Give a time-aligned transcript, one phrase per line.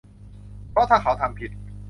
[0.71, 1.51] เพราะถ้าเขาทำผิด